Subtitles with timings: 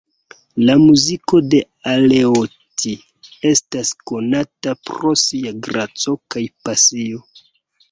[0.67, 1.59] La muziko de
[1.91, 2.95] Aleotti
[3.51, 7.25] estas konata pro sia graco kaj pasio.